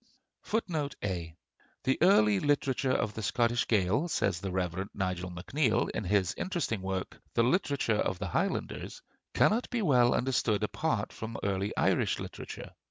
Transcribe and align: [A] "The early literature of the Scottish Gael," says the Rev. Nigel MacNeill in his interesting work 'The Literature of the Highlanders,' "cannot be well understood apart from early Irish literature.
[A] 1.03 1.35
"The 1.83 1.97
early 2.01 2.39
literature 2.39 2.89
of 2.91 3.13
the 3.13 3.21
Scottish 3.21 3.67
Gael," 3.67 4.07
says 4.07 4.39
the 4.41 4.49
Rev. 4.49 4.89
Nigel 4.95 5.29
MacNeill 5.29 5.91
in 5.91 6.05
his 6.05 6.33
interesting 6.39 6.81
work 6.81 7.21
'The 7.35 7.43
Literature 7.43 7.99
of 7.99 8.17
the 8.17 8.29
Highlanders,' 8.29 9.03
"cannot 9.35 9.69
be 9.69 9.83
well 9.83 10.15
understood 10.15 10.63
apart 10.63 11.13
from 11.13 11.37
early 11.43 11.71
Irish 11.77 12.17
literature. 12.17 12.71